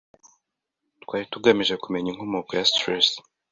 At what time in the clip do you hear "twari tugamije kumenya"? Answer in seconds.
1.01-2.09